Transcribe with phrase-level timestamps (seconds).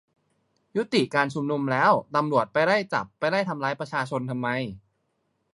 [0.75, 4.47] ยุติการชุมนุมแล้ว ตำรวจไปไล่จับ ไปไล่ตามทำร้ายประชาชนทำไม?